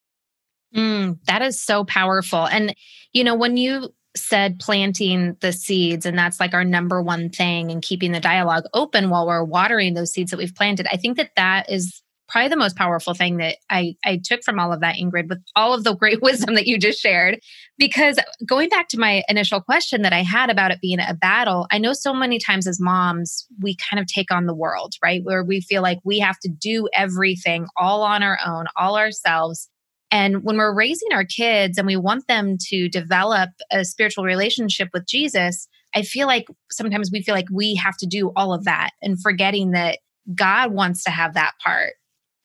[0.75, 2.47] Mm, that is so powerful.
[2.47, 2.73] And,
[3.11, 7.71] you know, when you said planting the seeds, and that's like our number one thing,
[7.71, 11.17] and keeping the dialogue open while we're watering those seeds that we've planted, I think
[11.17, 12.02] that that is
[12.33, 15.39] probably the most powerful thing that I, I took from all of that, Ingrid, with
[15.55, 17.39] all of the great wisdom that you just shared.
[17.77, 21.67] Because going back to my initial question that I had about it being a battle,
[21.71, 25.21] I know so many times as moms, we kind of take on the world, right?
[25.23, 29.69] Where we feel like we have to do everything all on our own, all ourselves.
[30.09, 34.89] And when we're raising our kids and we want them to develop a spiritual relationship
[34.91, 38.63] with Jesus, I feel like sometimes we feel like we have to do all of
[38.63, 39.99] that and forgetting that
[40.33, 41.93] God wants to have that part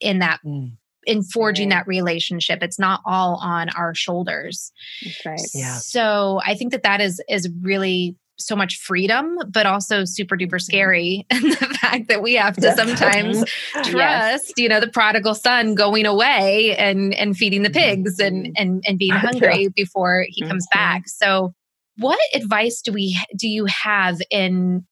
[0.01, 0.73] in that mm.
[1.07, 1.77] in forging right.
[1.77, 4.73] that relationship it's not all on our shoulders
[5.05, 9.67] That's right yeah so i think that that is is really so much freedom, but
[9.67, 10.59] also super duper mm-hmm.
[10.59, 11.27] scary.
[11.39, 14.53] And the fact that we have to sometimes trust, yes.
[14.57, 18.53] you know, the prodigal son going away and and feeding the pigs and mm-hmm.
[18.57, 20.79] and and being hungry before he comes mm-hmm.
[20.79, 21.09] back.
[21.09, 21.55] So
[21.97, 24.87] what advice do we do you have in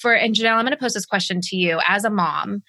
[0.00, 2.62] for and Janelle, I'm going to pose this question to you as a mom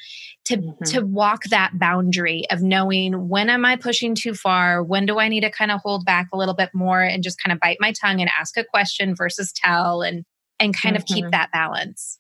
[0.50, 0.84] to mm-hmm.
[0.86, 4.84] to walk that boundary of knowing when am I pushing too far?
[4.84, 7.42] When do I need to kind of hold back a little bit more and just
[7.42, 10.26] kind of bite my tongue and ask a question versus tell and
[10.60, 11.02] and kind mm-hmm.
[11.02, 11.32] of keep mm-hmm.
[11.32, 12.20] that balance?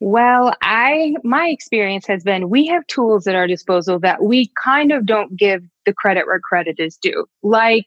[0.00, 4.92] Well, I my experience has been we have tools at our disposal that we kind
[4.92, 7.26] of don't give the credit where credit is due.
[7.42, 7.86] Like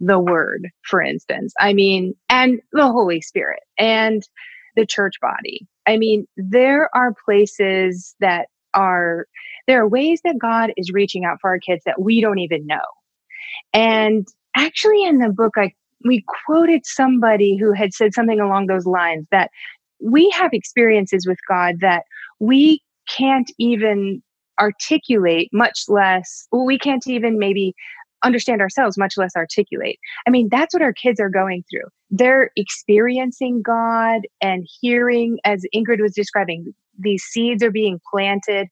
[0.00, 1.54] the word, for instance.
[1.60, 4.22] I mean, and the Holy Spirit and
[4.74, 5.66] the church body.
[5.86, 9.26] I mean, there are places that are,
[9.66, 12.66] there are ways that God is reaching out for our kids that we don't even
[12.66, 12.80] know.
[13.72, 15.72] And actually, in the book, I,
[16.04, 19.50] we quoted somebody who had said something along those lines that
[20.00, 22.04] we have experiences with God that
[22.40, 24.22] we can't even
[24.60, 27.74] articulate, much less, we can't even maybe
[28.24, 29.98] understand ourselves, much less articulate.
[30.26, 31.88] I mean, that's what our kids are going through.
[32.10, 38.68] They're experiencing God and hearing, as Ingrid was describing, these seeds are being planted.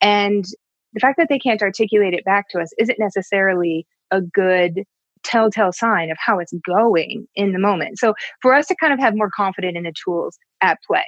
[0.00, 0.44] And
[0.92, 4.84] the fact that they can't articulate it back to us isn't necessarily a good
[5.22, 7.98] telltale sign of how it's going in the moment.
[7.98, 11.04] So for us to kind of have more confidence in the tools at play.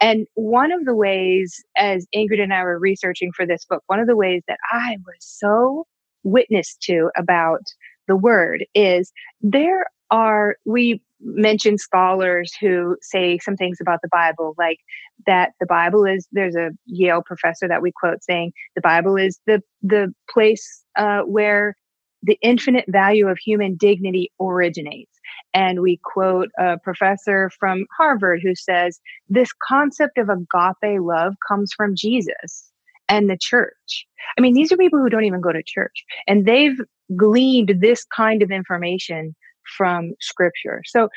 [0.00, 4.00] And one of the ways, as Ingrid and I were researching for this book, one
[4.00, 5.86] of the ways that I was so
[6.22, 7.62] witness to about
[8.06, 14.54] the word is there are, we mentioned scholars who say some things about the Bible,
[14.58, 14.78] like
[15.26, 19.40] that the Bible is, there's a Yale professor that we quote saying the Bible is
[19.46, 21.76] the, the place uh, where
[22.22, 25.10] the infinite value of human dignity originates.
[25.52, 31.72] And we quote a professor from Harvard who says, This concept of agape love comes
[31.76, 32.70] from Jesus
[33.08, 34.06] and the church.
[34.38, 36.78] I mean, these are people who don't even go to church and they've
[37.16, 39.34] gleaned this kind of information
[39.76, 40.82] from scripture.
[40.86, 41.08] So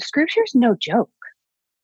[0.00, 1.10] scripture is no joke.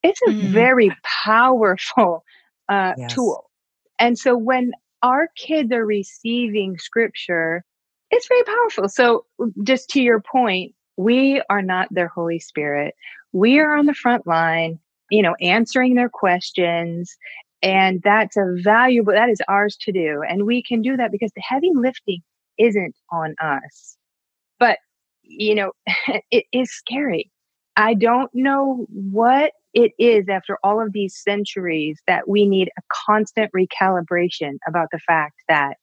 [0.03, 0.41] It's a mm.
[0.49, 0.91] very
[1.25, 2.25] powerful
[2.69, 3.15] uh, yes.
[3.15, 3.51] tool.
[3.99, 7.65] And so when our kids are receiving scripture,
[8.11, 8.89] it's very powerful.
[8.89, 9.25] So
[9.63, 12.95] just to your point, we are not their Holy Spirit.
[13.33, 14.79] We are on the front line,
[15.11, 17.17] you know, answering their questions
[17.63, 20.23] and that's a valuable, that is ours to do.
[20.29, 22.21] And we can do that because the heavy lifting
[22.59, 23.97] isn't on us.
[24.59, 24.79] But,
[25.39, 25.73] you know,
[26.31, 27.31] it is scary.
[27.77, 32.83] I don't know what it is after all of these centuries that we need a
[33.07, 35.77] constant recalibration about the fact that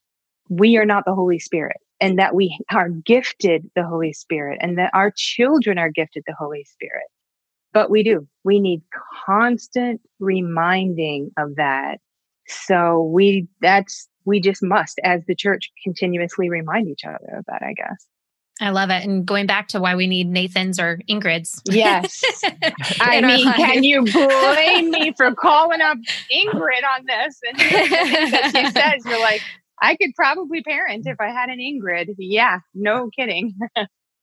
[0.49, 4.77] we are not the Holy Spirit and that we are gifted the Holy Spirit and
[4.77, 7.07] that our children are gifted the Holy Spirit.
[7.73, 8.27] But we do.
[8.43, 8.81] We need
[9.25, 11.99] constant reminding of that.
[12.47, 17.61] So we, that's, we just must, as the church, continuously remind each other of that,
[17.61, 18.07] I guess.
[18.59, 19.05] I love it.
[19.05, 21.61] And going back to why we need Nathan's or Ingrid's.
[21.65, 22.23] Yes.
[22.99, 25.97] I mean, can you blame me for calling up
[26.31, 27.39] Ingrid on this?
[27.47, 27.61] And
[28.51, 29.41] she says, you're like,
[29.81, 32.15] I could probably parent if I had an Ingrid.
[32.17, 33.57] Yeah, no kidding.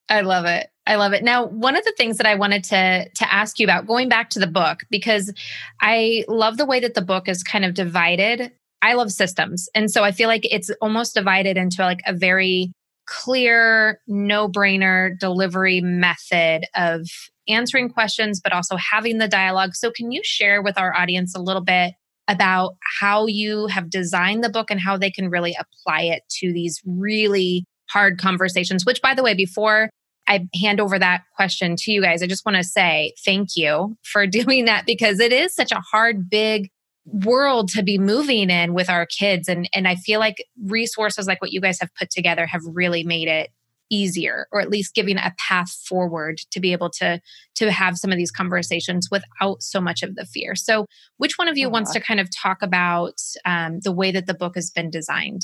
[0.08, 0.68] I love it.
[0.86, 1.24] I love it.
[1.24, 4.30] Now, one of the things that I wanted to to ask you about going back
[4.30, 5.32] to the book because
[5.80, 8.52] I love the way that the book is kind of divided.
[8.82, 9.68] I love systems.
[9.74, 12.72] And so I feel like it's almost divided into like a very
[13.06, 17.08] clear, no-brainer delivery method of
[17.48, 19.74] answering questions but also having the dialogue.
[19.74, 21.94] So can you share with our audience a little bit
[22.28, 26.52] about how you have designed the book and how they can really apply it to
[26.52, 29.90] these really hard conversations, which by the way, before
[30.28, 33.96] I hand over that question to you guys, I just want to say thank you
[34.02, 36.68] for doing that because it is such a hard, big
[37.06, 39.48] world to be moving in with our kids.
[39.48, 43.04] And and I feel like resources like what you guys have put together have really
[43.04, 43.50] made it
[43.88, 47.20] easier or at least giving a path forward to be able to
[47.54, 50.56] to have some of these conversations without so much of the fear.
[50.56, 50.86] So
[51.18, 54.34] which one of you wants to kind of talk about um, the way that the
[54.34, 55.42] book has been designed?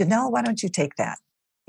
[0.00, 1.18] Janelle why don't you take that?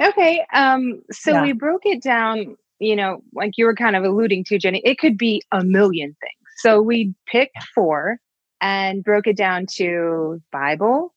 [0.02, 1.42] Okay um, so yeah.
[1.42, 4.98] we broke it down you know like you were kind of alluding to jenny it
[4.98, 6.46] could be a million things.
[6.58, 8.20] So we picked four
[8.62, 11.14] and broke it down to Bible,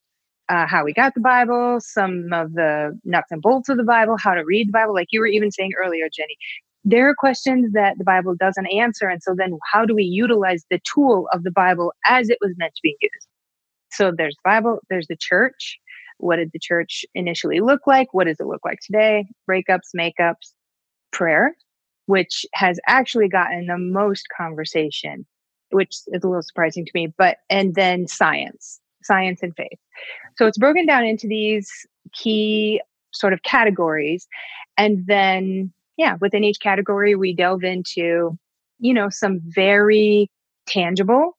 [0.49, 4.17] uh, how we got the Bible, some of the nuts and bolts of the Bible,
[4.19, 4.95] how to read the Bible.
[4.95, 6.37] Like you were even saying earlier, Jenny,
[6.85, 9.09] there are questions that the Bible doesn't answer.
[9.09, 12.55] And so then how do we utilize the tool of the Bible as it was
[12.57, 13.29] meant to be used?
[13.91, 15.79] So there's Bible, there's the church.
[16.19, 18.13] What did the church initially look like?
[18.13, 19.27] What does it look like today?
[19.49, 20.53] Breakups, makeups,
[21.13, 21.55] prayer,
[22.07, 25.27] which has actually gotten the most conversation
[25.71, 29.79] which is a little surprising to me, but, and then science, science and faith.
[30.37, 31.71] So it's broken down into these
[32.13, 32.81] key
[33.13, 34.27] sort of categories.
[34.77, 38.39] And then, yeah, within each category, we delve into,
[38.79, 40.31] you know, some very
[40.67, 41.37] tangible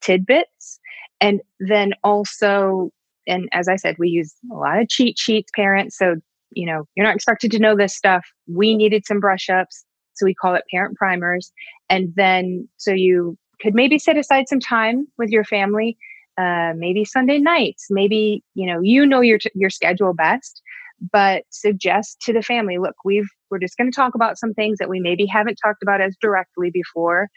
[0.00, 0.80] tidbits.
[1.20, 2.90] And then also,
[3.26, 5.96] and as I said, we use a lot of cheat sheets, parents.
[5.96, 6.16] So,
[6.50, 8.26] you know, you're not expected to know this stuff.
[8.48, 9.84] We needed some brush ups.
[10.14, 11.52] So we call it parent primers.
[11.88, 15.96] And then, so you could maybe set aside some time with your family
[16.38, 20.62] uh, maybe sunday nights maybe you know you know your your schedule best
[21.10, 24.78] but suggest to the family look we've we're just going to talk about some things
[24.78, 27.28] that we maybe haven't talked about as directly before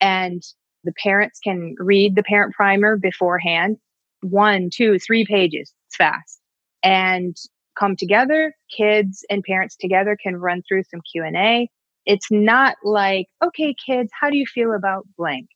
[0.00, 0.42] and
[0.84, 3.76] the parents can read the parent primer beforehand.
[4.22, 5.72] One two three pages.
[5.88, 6.40] It's fast.
[6.82, 7.36] And
[7.78, 11.66] come together kids and parents together can run through some q&a
[12.04, 15.46] it's not like okay kids how do you feel about blank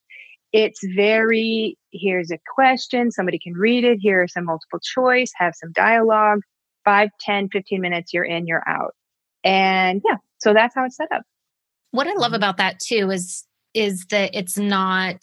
[0.56, 3.10] it's very here's a question.
[3.10, 3.98] Somebody can read it.
[4.00, 5.32] Here's some multiple choice.
[5.36, 6.40] Have some dialogue.
[6.84, 8.14] 5 10 15 minutes.
[8.14, 8.94] You're in you're out.
[9.44, 11.22] And yeah so that's how it's set up.
[11.90, 12.34] What i love mm-hmm.
[12.34, 15.16] about that too is is that it's not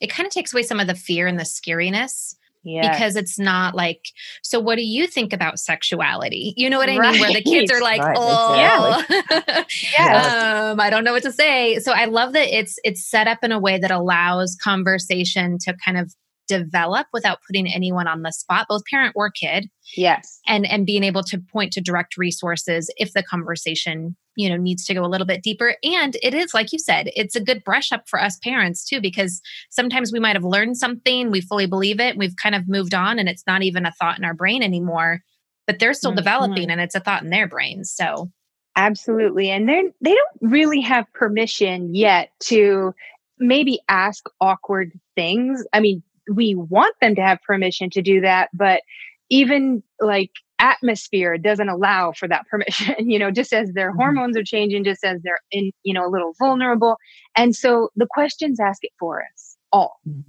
[0.00, 2.34] it kind of takes away some of the fear and the scariness
[2.68, 2.94] Yes.
[2.94, 4.00] Because it's not like,
[4.42, 6.52] so what do you think about sexuality?
[6.56, 7.12] You know what I right.
[7.12, 7.20] mean?
[7.20, 8.16] Where the kids are like, right.
[8.18, 9.64] oh, yeah.
[9.98, 10.70] yeah.
[10.70, 11.78] um, I don't know what to say.
[11.78, 15.74] So I love that it's it's set up in a way that allows conversation to
[15.84, 16.12] kind of
[16.48, 19.68] develop without putting anyone on the spot, both parent or kid.
[19.96, 20.40] Yes.
[20.46, 24.84] And and being able to point to direct resources if the conversation you know needs
[24.86, 25.74] to go a little bit deeper.
[25.82, 29.00] And it is like you said it's a good brush up for us parents too
[29.00, 32.94] because sometimes we might have learned something we fully believe it we've kind of moved
[32.94, 35.20] on and it's not even a thought in our brain anymore
[35.66, 36.18] but they're still mm-hmm.
[36.18, 38.30] developing and it's a thought in their brains so.
[38.76, 42.94] Absolutely and they they don't really have permission yet to
[43.40, 45.64] maybe ask awkward things.
[45.72, 48.82] I mean we want them to have permission to do that but
[49.30, 53.98] even like atmosphere doesn't allow for that permission you know just as their mm-hmm.
[53.98, 56.96] hormones are changing just as they're in you know a little vulnerable.
[57.36, 60.00] And so the questions ask it for us all.
[60.08, 60.20] Mm-hmm.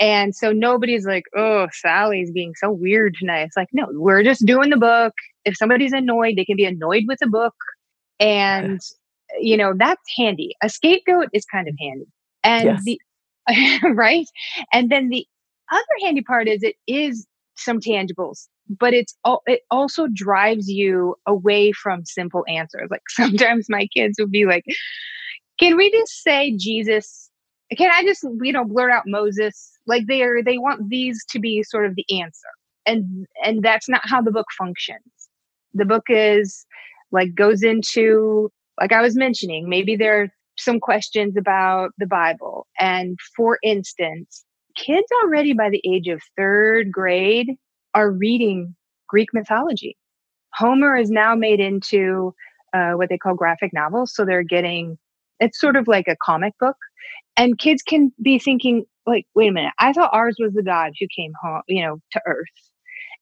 [0.00, 3.42] and so nobody's like oh sally's being so weird tonight.
[3.42, 5.14] It's like no we're just doing the book.
[5.44, 7.54] If somebody's annoyed they can be annoyed with the book.
[8.20, 8.80] And
[9.38, 10.54] you know that's handy.
[10.62, 12.06] A scapegoat is kind of handy.
[12.44, 12.82] And yes.
[12.84, 13.00] the
[13.94, 14.26] right?
[14.72, 15.26] And then the
[15.70, 21.14] other handy part is it is some tangibles but it's all it also drives you
[21.26, 22.88] away from simple answers.
[22.90, 24.64] Like sometimes my kids would be like
[25.58, 27.30] can we just say jesus
[27.76, 29.70] can i just you know blurt out moses?
[29.86, 32.48] Like they are they want these to be sort of the answer.
[32.86, 35.02] And and that's not how the book functions.
[35.74, 36.66] The book is
[37.10, 42.66] like goes into like i was mentioning maybe there are some questions about the bible.
[42.78, 44.44] And for instance
[44.76, 47.56] kids already by the age of third grade
[47.94, 48.74] are reading
[49.08, 49.96] Greek mythology.
[50.54, 52.34] Homer is now made into
[52.74, 54.14] uh, what they call graphic novels.
[54.14, 54.98] So they're getting,
[55.40, 56.76] it's sort of like a comic book.
[57.36, 60.92] And kids can be thinking, like, wait a minute, I thought ours was the god
[61.00, 62.46] who came home, you know, to earth.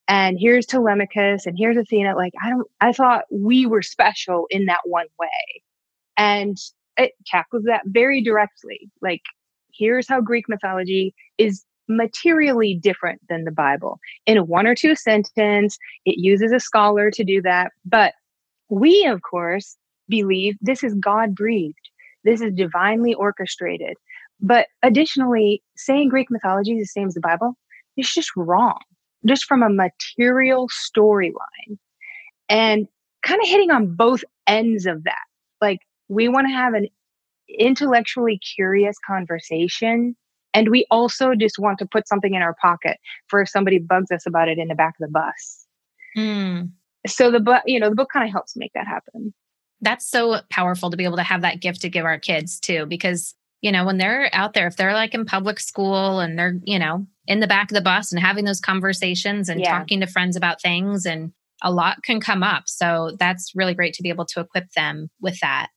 [0.08, 2.16] And here's Telemachus and here's Athena.
[2.16, 5.62] Like, I don't, I thought we were special in that one way.
[6.16, 6.56] And
[6.96, 8.90] it tackles that very directly.
[9.00, 9.22] Like,
[9.72, 13.98] here's how Greek mythology is materially different than the Bible.
[14.26, 15.76] In one or two sentence,
[16.06, 17.72] it uses a scholar to do that.
[17.84, 18.14] But
[18.68, 19.76] we, of course,
[20.08, 21.90] believe this is God breathed,
[22.24, 23.96] this is divinely orchestrated.
[24.40, 27.56] But additionally, saying Greek mythology is the same as the Bible
[27.96, 28.78] is just wrong,
[29.26, 31.78] just from a material storyline.
[32.48, 32.88] And
[33.22, 35.24] kind of hitting on both ends of that.
[35.60, 36.88] Like, we want to have an
[37.58, 40.16] intellectually curious conversation
[40.52, 42.98] And we also just want to put something in our pocket
[43.28, 45.66] for if somebody bugs us about it in the back of the bus.
[46.16, 46.70] Mm.
[47.06, 49.32] So the book, you know, the book kind of helps make that happen.
[49.80, 52.86] That's so powerful to be able to have that gift to give our kids too,
[52.86, 56.58] because you know, when they're out there, if they're like in public school and they're,
[56.64, 59.78] you know, in the back of the bus and having those conversations and yeah.
[59.78, 61.32] talking to friends about things and
[61.62, 62.64] a lot can come up.
[62.66, 65.68] So that's really great to be able to equip them with that.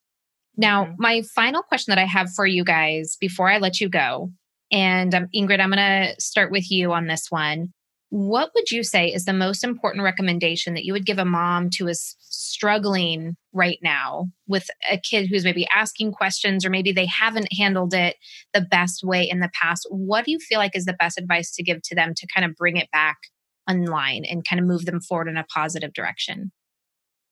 [0.55, 0.93] Now, mm-hmm.
[0.97, 4.31] my final question that I have for you guys before I let you go,
[4.73, 7.71] and um, Ingrid, I'm going to start with you on this one.
[8.09, 11.69] What would you say is the most important recommendation that you would give a mom
[11.77, 17.07] who is struggling right now with a kid who's maybe asking questions or maybe they
[17.07, 18.17] haven't handled it
[18.53, 19.87] the best way in the past?
[19.89, 22.45] What do you feel like is the best advice to give to them to kind
[22.45, 23.17] of bring it back
[23.69, 26.51] online and kind of move them forward in a positive direction?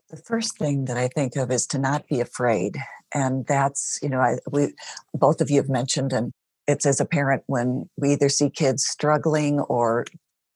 [0.10, 2.78] The first thing that I think of is to not be afraid.
[3.14, 4.74] And that's, you know, I, we,
[5.14, 6.34] both of you have mentioned, and
[6.72, 10.06] it's as a parent when we either see kids struggling or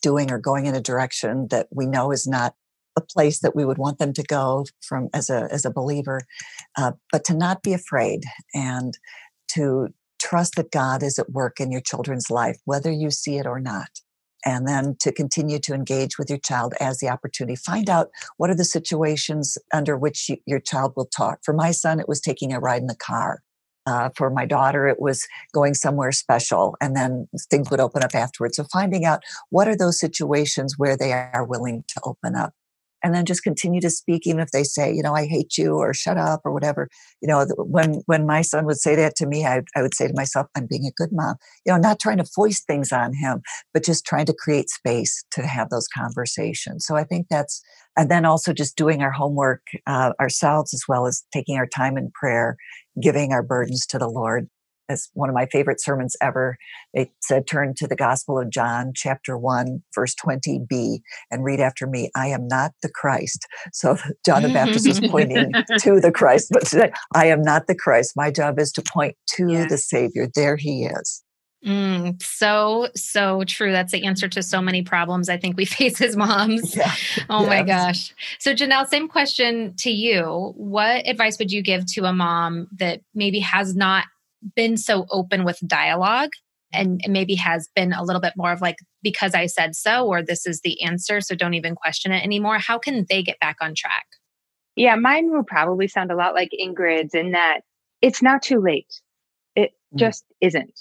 [0.01, 2.55] doing or going in a direction that we know is not
[2.97, 6.22] a place that we would want them to go from as a as a believer
[6.78, 8.97] uh, but to not be afraid and
[9.49, 9.89] to
[10.20, 13.59] trust that god is at work in your children's life whether you see it or
[13.59, 13.89] not
[14.45, 17.55] and then to continue to engage with your child as the opportunity.
[17.55, 21.39] Find out what are the situations under which you, your child will talk.
[21.43, 23.41] For my son, it was taking a ride in the car.
[23.88, 28.15] Uh, for my daughter, it was going somewhere special, and then things would open up
[28.15, 28.57] afterwards.
[28.57, 32.53] So, finding out what are those situations where they are willing to open up
[33.05, 35.75] and then just continue to speak even if they say you know i hate you
[35.75, 36.89] or shut up or whatever.
[37.21, 40.07] You know when when my son would say that to me I, I would say
[40.07, 41.36] to myself i'm being a good mom.
[41.65, 45.23] You know not trying to foist things on him but just trying to create space
[45.31, 46.86] to have those conversations.
[46.86, 47.61] So i think that's
[47.97, 51.97] and then also just doing our homework uh, ourselves as well as taking our time
[51.97, 52.57] in prayer
[53.01, 54.47] giving our burdens to the lord
[54.89, 56.57] as one of my favorite sermons ever.
[56.93, 60.99] It said, Turn to the Gospel of John, chapter 1, verse 20b,
[61.31, 63.45] and read after me, I am not the Christ.
[63.73, 67.75] So John the Baptist was pointing to the Christ, but today, I am not the
[67.75, 68.13] Christ.
[68.15, 69.67] My job is to point to yeah.
[69.67, 70.27] the Savior.
[70.33, 71.23] There he is.
[71.66, 73.72] Mm, so, so true.
[73.72, 76.76] That's the answer to so many problems I think we face as moms.
[76.76, 76.91] Yeah.
[77.30, 77.49] Oh yes.
[77.49, 78.13] my gosh.
[78.39, 80.53] So, Janelle, same question to you.
[80.55, 84.05] What advice would you give to a mom that maybe has not
[84.55, 86.30] been so open with dialogue
[86.72, 90.22] and maybe has been a little bit more of like because I said so or
[90.22, 93.57] this is the answer so don't even question it anymore how can they get back
[93.61, 94.05] on track
[94.76, 97.61] yeah mine will probably sound a lot like Ingrid's in that
[98.01, 99.01] it's not too late
[99.55, 99.99] it mm.
[99.99, 100.80] just isn't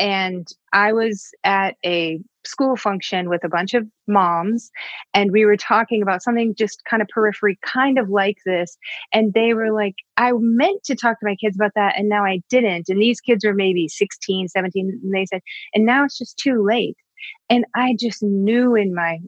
[0.00, 4.70] and I was at a school function with a bunch of moms
[5.12, 8.78] and we were talking about something just kind of periphery kind of like this
[9.12, 12.24] and they were like i meant to talk to my kids about that and now
[12.24, 15.42] i didn't and these kids were maybe 16 17 and they said
[15.74, 16.96] and now it's just too late.
[17.50, 19.18] And i just knew in my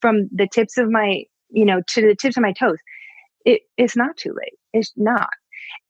[0.00, 2.78] from the tips of my you know to the tips of my toes
[3.44, 5.30] it, it's not too late it's not.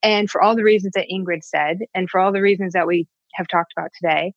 [0.02, 3.06] And for all the reasons that ingrid said and for all the reasons that we
[3.36, 4.32] have talked about today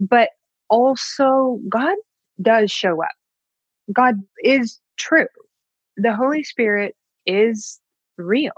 [0.00, 0.30] but
[0.68, 1.96] also God
[2.40, 3.12] does show up.
[3.92, 5.26] God is true.
[5.96, 7.80] The Holy Spirit is
[8.16, 8.52] real.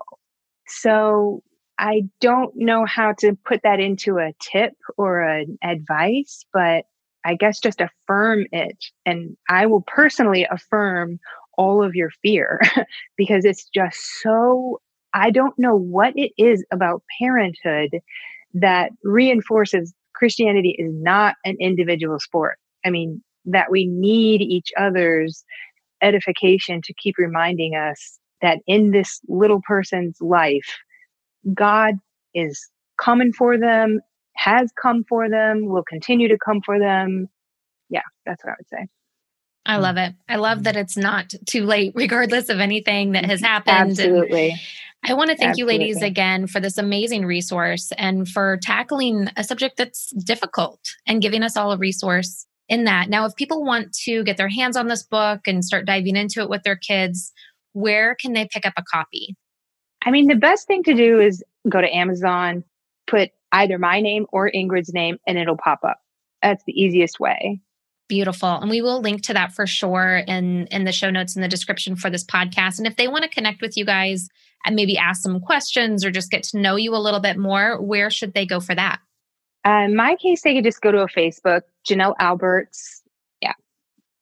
[0.66, 1.42] So
[1.78, 6.84] I don't know how to put that into a tip or an advice, but
[7.24, 8.78] I guess just affirm it.
[9.04, 11.18] And I will personally affirm
[11.58, 12.60] all of your fear
[13.16, 14.80] because it's just so,
[15.12, 18.00] I don't know what it is about parenthood
[18.60, 22.56] that reinforces Christianity is not an individual sport.
[22.84, 25.44] I mean, that we need each other's
[26.02, 30.78] edification to keep reminding us that in this little person's life,
[31.54, 31.94] God
[32.34, 34.00] is coming for them,
[34.36, 37.28] has come for them, will continue to come for them.
[37.88, 38.86] Yeah, that's what I would say.
[39.66, 39.82] I mm.
[39.82, 40.14] love it.
[40.28, 43.90] I love that it's not too late, regardless of anything that has happened.
[43.90, 44.50] Absolutely.
[44.50, 44.60] And
[45.04, 45.74] I want to thank Absolutely.
[45.74, 51.22] you, ladies, again for this amazing resource and for tackling a subject that's difficult and
[51.22, 53.08] giving us all a resource in that.
[53.08, 56.40] Now, if people want to get their hands on this book and start diving into
[56.40, 57.32] it with their kids,
[57.72, 59.36] where can they pick up a copy?
[60.04, 62.64] I mean, the best thing to do is go to Amazon,
[63.06, 65.98] put either my name or Ingrid's name, and it'll pop up.
[66.42, 67.60] That's the easiest way.
[68.08, 68.48] Beautiful.
[68.48, 71.48] And we will link to that for sure in in the show notes in the
[71.48, 72.78] description for this podcast.
[72.78, 74.28] And if they want to connect with you guys
[74.64, 77.80] and maybe ask some questions or just get to know you a little bit more,
[77.80, 79.00] where should they go for that?
[79.66, 83.02] Uh, in my case, they could just go to a Facebook, Janelle Alberts.
[83.42, 83.54] Yeah.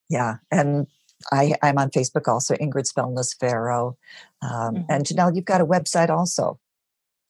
[0.09, 0.37] Yeah.
[0.49, 0.87] And
[1.31, 3.97] I, I'm on Facebook also, Ingrid Spellness Faro.
[4.41, 4.81] Um, mm-hmm.
[4.89, 6.59] And Janelle, you've got a website also.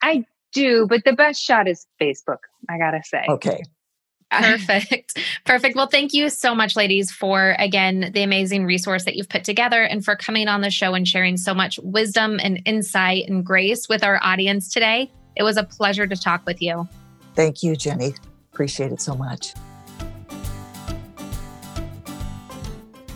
[0.01, 2.39] I do, but the best shot is Facebook,
[2.69, 3.25] I got to say.
[3.27, 3.63] Okay.
[4.43, 5.19] Perfect.
[5.45, 5.75] Perfect.
[5.75, 9.83] Well, thank you so much, ladies, for again the amazing resource that you've put together
[9.83, 13.87] and for coming on the show and sharing so much wisdom and insight and grace
[13.89, 15.11] with our audience today.
[15.35, 16.87] It was a pleasure to talk with you.
[17.35, 18.15] Thank you, Jenny.
[18.53, 19.53] Appreciate it so much.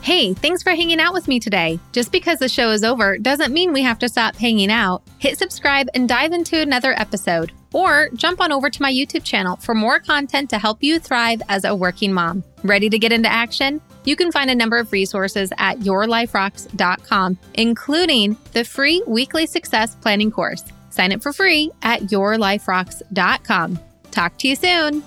[0.09, 1.79] Hey, thanks for hanging out with me today.
[1.91, 5.03] Just because the show is over doesn't mean we have to stop hanging out.
[5.19, 9.57] Hit subscribe and dive into another episode, or jump on over to my YouTube channel
[9.57, 12.43] for more content to help you thrive as a working mom.
[12.63, 13.79] Ready to get into action?
[14.03, 20.31] You can find a number of resources at yourliferocks.com, including the free weekly success planning
[20.31, 20.63] course.
[20.89, 23.79] Sign up for free at yourliferocks.com.
[24.09, 25.03] Talk to you soon.